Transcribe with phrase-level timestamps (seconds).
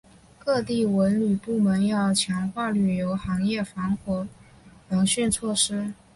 [0.39, 4.27] 各地文旅部门要强化旅游行业防火
[4.89, 5.93] 防汛措施